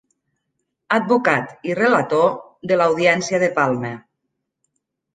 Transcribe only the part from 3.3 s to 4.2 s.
de Palma.